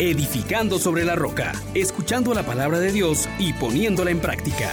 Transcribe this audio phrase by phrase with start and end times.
[0.00, 4.70] edificando sobre la roca, escuchando la palabra de Dios y poniéndola en práctica.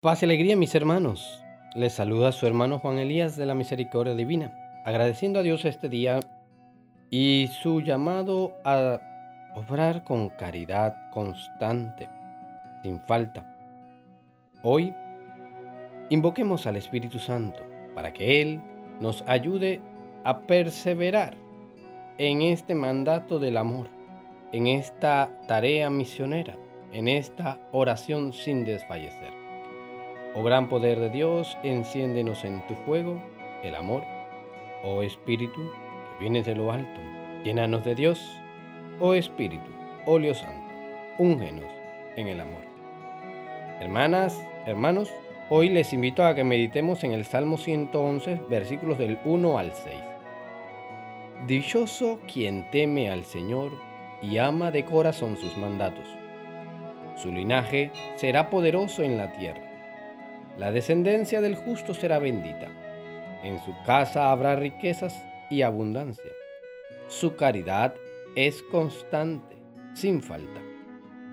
[0.00, 1.40] Paz y alegría, mis hermanos.
[1.76, 4.52] Les saluda su hermano Juan Elías de la Misericordia Divina,
[4.84, 6.18] agradeciendo a Dios este día
[7.10, 9.00] y su llamado a
[9.54, 12.08] obrar con caridad constante,
[12.82, 13.56] sin falta.
[14.64, 14.92] Hoy,
[16.08, 17.60] invoquemos al Espíritu Santo
[17.94, 18.60] para que Él
[19.00, 19.80] nos ayude
[20.24, 21.36] a perseverar
[22.18, 23.88] en este mandato del amor,
[24.52, 26.56] en esta tarea misionera,
[26.92, 29.32] en esta oración sin desfallecer.
[30.34, 33.20] Oh gran poder de Dios, enciéndenos en tu fuego
[33.62, 34.04] el amor.
[34.84, 37.00] Oh Espíritu, que vienes de lo alto,
[37.44, 38.20] llénanos de Dios.
[39.00, 39.70] Oh Espíritu,
[40.06, 40.72] óleo santo,
[41.18, 41.70] úngenos
[42.16, 42.62] en el amor.
[43.80, 45.10] Hermanas, hermanos,
[45.52, 49.94] hoy les invito a que meditemos en el Salmo 111, versículos del 1 al 6.
[51.48, 53.72] Dichoso quien teme al Señor
[54.22, 56.06] y ama de corazón sus mandatos.
[57.16, 59.60] Su linaje será poderoso en la tierra.
[60.56, 62.68] La descendencia del justo será bendita.
[63.42, 66.30] En su casa habrá riquezas y abundancia.
[67.08, 67.94] Su caridad
[68.36, 69.56] es constante,
[69.94, 70.60] sin falta.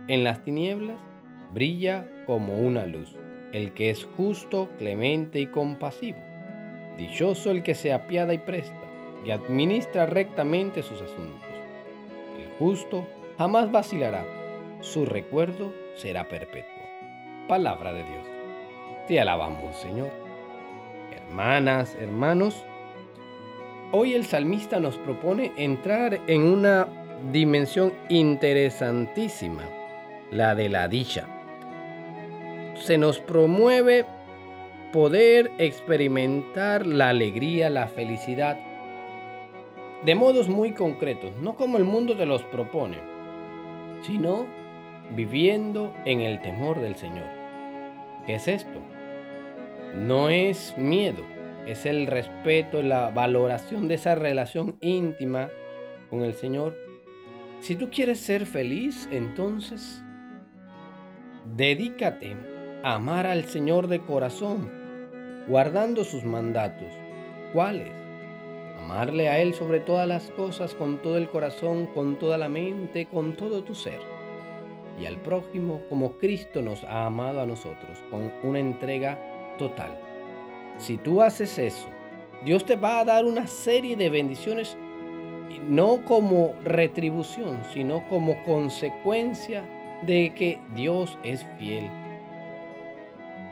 [0.07, 0.97] En las tinieblas
[1.53, 3.15] brilla como una luz
[3.53, 6.19] el que es justo, clemente y compasivo.
[6.97, 8.87] Dichoso el que se apiada y presta
[9.25, 11.47] y administra rectamente sus asuntos.
[12.39, 14.25] El justo jamás vacilará,
[14.81, 16.71] su recuerdo será perpetuo.
[17.47, 18.25] Palabra de Dios.
[19.07, 20.11] Te alabamos, Señor.
[21.11, 22.65] Hermanas, hermanos,
[23.91, 26.87] hoy el salmista nos propone entrar en una
[27.31, 29.63] dimensión interesantísima,
[30.31, 31.36] la de la dicha.
[32.79, 34.05] Se nos promueve
[34.91, 38.57] poder experimentar la alegría, la felicidad,
[40.05, 42.97] de modos muy concretos, no como el mundo te los propone,
[44.03, 44.45] sino
[45.15, 47.27] viviendo en el temor del Señor.
[48.25, 48.79] ¿Qué es esto?
[49.95, 51.23] No es miedo,
[51.65, 55.49] es el respeto, la valoración de esa relación íntima
[56.09, 56.77] con el Señor.
[57.59, 60.03] Si tú quieres ser feliz, entonces
[61.55, 62.37] dedícate
[62.93, 64.71] amar al Señor de corazón,
[65.47, 66.91] guardando sus mandatos.
[67.53, 67.91] ¿Cuáles?
[68.79, 73.05] Amarle a Él sobre todas las cosas, con todo el corazón, con toda la mente,
[73.07, 73.99] con todo tu ser.
[74.99, 79.19] Y al prójimo como Cristo nos ha amado a nosotros, con una entrega
[79.57, 79.97] total.
[80.77, 81.87] Si tú haces eso,
[82.45, 84.77] Dios te va a dar una serie de bendiciones,
[85.67, 89.63] no como retribución, sino como consecuencia
[90.03, 91.89] de que Dios es fiel.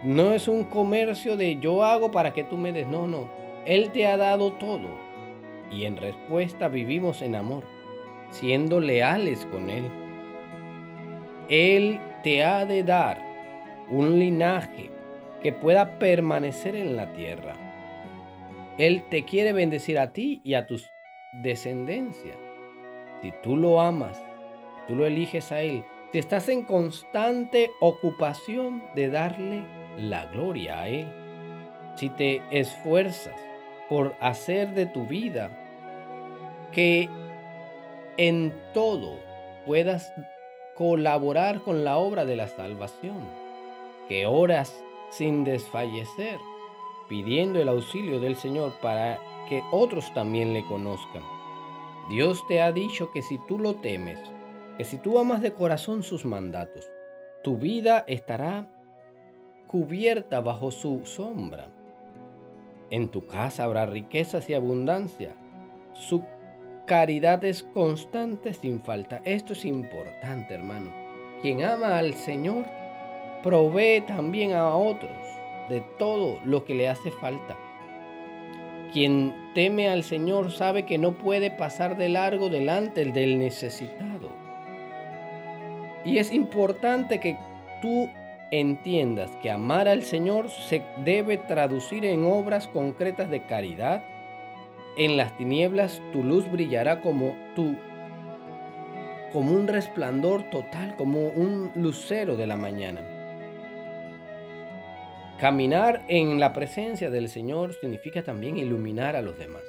[0.04, 3.30] No es un comercio de yo hago para que tú me des, no, no.
[3.66, 5.06] Él te ha dado todo
[5.72, 7.64] y en respuesta vivimos en amor,
[8.30, 9.86] siendo leales con Él.
[11.50, 13.22] Él te ha de dar
[13.90, 14.90] un linaje
[15.42, 17.54] que pueda permanecer en la tierra.
[18.78, 20.90] Él te quiere bendecir a ti y a tus
[21.34, 22.38] descendencias.
[23.22, 24.24] Si tú lo amas,
[24.88, 29.64] tú lo eliges a Él, si estás en constante ocupación de darle
[29.98, 31.08] la gloria a Él,
[31.96, 33.36] si te esfuerzas
[33.90, 35.50] por hacer de tu vida
[36.72, 37.10] que
[38.18, 39.20] en todo
[39.66, 40.12] puedas
[40.76, 43.24] colaborar con la obra de la salvación,
[44.10, 46.38] que oras sin desfallecer,
[47.08, 51.24] pidiendo el auxilio del Señor para que otros también le conozcan.
[52.10, 54.20] Dios te ha dicho que si tú lo temes,
[54.78, 56.92] que si tú amas de corazón sus mandatos,
[57.44, 58.68] tu vida estará
[59.76, 61.68] cubierta bajo su sombra.
[62.92, 65.36] En tu casa habrá riquezas y abundancia.
[65.92, 66.24] Su
[66.88, 69.22] caridad es constante sin falta.
[69.26, 70.92] Esto es importante, hermano.
[71.42, 72.64] Quien ama al Señor
[73.44, 75.12] provee también a otros
[75.68, 77.58] de todo lo que le hace falta.
[78.94, 84.30] Quien teme al Señor sabe que no puede pasar de largo delante del necesitado.
[86.06, 87.38] Y es importante que
[87.82, 88.08] tú
[88.60, 94.04] entiendas que amar al Señor se debe traducir en obras concretas de caridad.
[94.98, 97.76] En las tinieblas tu luz brillará como tú,
[99.34, 103.02] como un resplandor total, como un lucero de la mañana.
[105.40, 109.64] Caminar en la presencia del Señor significa también iluminar a los demás.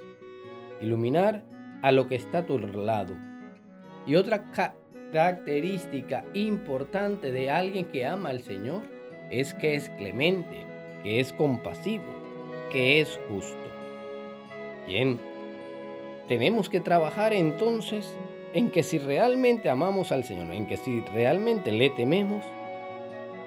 [0.81, 1.43] Iluminar
[1.83, 3.15] a lo que está a tu lado.
[4.07, 4.53] Y otra
[5.13, 8.83] característica importante de alguien que ama al Señor
[9.31, 10.65] es que es clemente,
[11.03, 12.05] que es compasivo,
[12.71, 13.57] que es justo.
[14.87, 15.19] Bien,
[16.29, 18.17] tenemos que trabajar entonces
[18.53, 22.45] en que si realmente amamos al Señor, en que si realmente le tememos,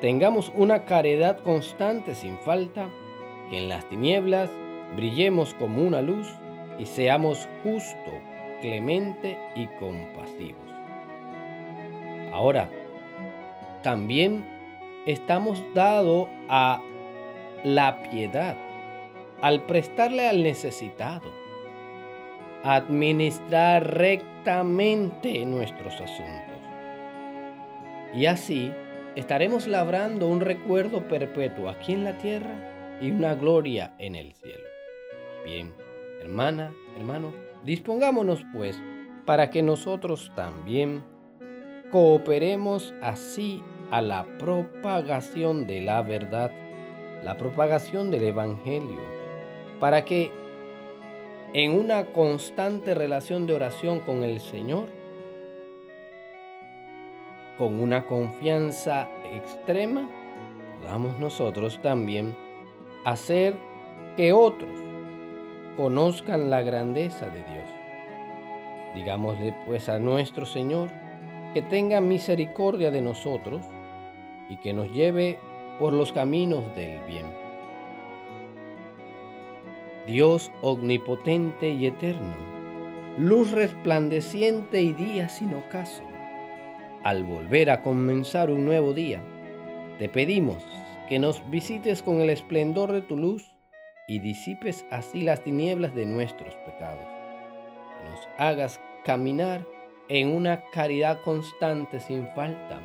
[0.02, 2.90] tengamos una caridad constante sin falta,
[3.50, 4.50] que en las tinieblas
[4.96, 6.28] brillemos como una luz
[6.78, 8.12] y seamos justo,
[8.62, 10.69] clemente y compasivos.
[12.32, 12.70] Ahora,
[13.82, 14.46] también
[15.06, 16.82] estamos dados a
[17.64, 18.56] la piedad,
[19.42, 21.32] al prestarle al necesitado,
[22.64, 26.60] administrar rectamente nuestros asuntos.
[28.14, 28.72] Y así
[29.16, 34.64] estaremos labrando un recuerdo perpetuo aquí en la tierra y una gloria en el cielo.
[35.46, 35.74] Bien,
[36.22, 37.34] hermana, hermano,
[37.64, 38.82] dispongámonos pues
[39.26, 41.04] para que nosotros también
[41.92, 46.52] cooperemos así a la propagación de la verdad,
[47.24, 49.00] la propagación del Evangelio,
[49.80, 50.32] para que
[51.54, 54.88] en una constante relación de oración con el Señor,
[57.58, 60.08] con una confianza extrema,
[60.80, 62.36] podamos nosotros también
[63.04, 63.56] hacer
[64.16, 64.70] que otros
[65.76, 67.70] conozcan la grandeza de Dios.
[68.96, 70.90] Digámosle pues a nuestro Señor
[71.54, 73.66] que tenga misericordia de nosotros
[74.50, 75.40] y que nos lleve
[75.80, 77.26] por los caminos del bien.
[80.06, 82.36] Dios omnipotente y eterno,
[83.18, 86.04] luz resplandeciente y día sin ocaso,
[87.04, 89.22] al volver a comenzar un nuevo día,
[90.00, 90.66] te pedimos
[91.08, 93.52] que nos visites con el esplendor de tu luz
[94.08, 97.06] y disipes así las tinieblas de nuestros pecados.
[97.98, 99.66] Que nos hagas caminar
[100.10, 102.80] en una caridad constante sin falta,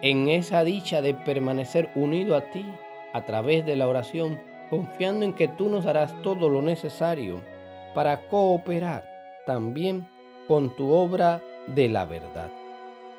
[0.00, 2.64] en esa dicha de permanecer unido a ti
[3.12, 4.40] a través de la oración
[4.70, 7.40] confiando en que tú nos harás todo lo necesario
[7.94, 9.04] para cooperar
[9.44, 10.06] también
[10.46, 12.50] con tu obra de la verdad.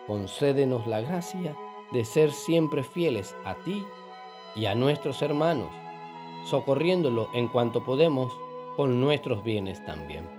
[0.08, 1.56] Concédenos la gracia
[1.92, 3.84] de ser siempre fieles a ti
[4.56, 5.70] y a nuestros hermanos,
[6.46, 8.32] socorriéndolo en cuanto podemos
[8.76, 10.39] con nuestros bienes también.